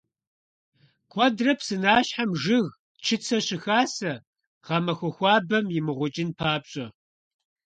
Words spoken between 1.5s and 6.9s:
псынащхьэм жыг, чыцэ щыхасэ, гъэмахуэ хуабэм имыгъукӀын папщӀэ.